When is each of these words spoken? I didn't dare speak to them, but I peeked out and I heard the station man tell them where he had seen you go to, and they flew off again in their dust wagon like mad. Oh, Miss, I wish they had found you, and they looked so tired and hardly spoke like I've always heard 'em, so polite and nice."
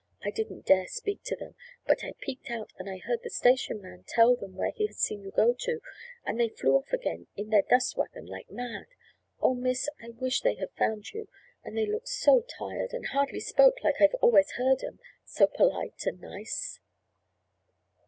I 0.23 0.31
didn't 0.31 0.65
dare 0.65 0.87
speak 0.87 1.21
to 1.25 1.35
them, 1.35 1.53
but 1.85 2.03
I 2.03 2.13
peeked 2.21 2.49
out 2.49 2.73
and 2.79 2.89
I 2.89 2.97
heard 2.97 3.21
the 3.21 3.29
station 3.29 3.79
man 3.83 4.03
tell 4.07 4.35
them 4.35 4.55
where 4.55 4.71
he 4.71 4.87
had 4.87 4.95
seen 4.95 5.21
you 5.21 5.29
go 5.29 5.53
to, 5.53 5.79
and 6.25 6.39
they 6.39 6.49
flew 6.49 6.75
off 6.75 6.91
again 6.91 7.27
in 7.35 7.51
their 7.51 7.61
dust 7.61 7.95
wagon 7.95 8.25
like 8.25 8.49
mad. 8.49 8.87
Oh, 9.39 9.53
Miss, 9.53 9.89
I 10.01 10.09
wish 10.09 10.41
they 10.41 10.55
had 10.55 10.71
found 10.71 11.11
you, 11.13 11.27
and 11.63 11.77
they 11.77 11.85
looked 11.85 12.09
so 12.09 12.41
tired 12.41 12.93
and 12.93 13.09
hardly 13.09 13.41
spoke 13.41 13.83
like 13.83 14.01
I've 14.01 14.15
always 14.21 14.49
heard 14.53 14.83
'em, 14.83 14.97
so 15.23 15.45
polite 15.45 16.03
and 16.07 16.19
nice." 16.19 16.79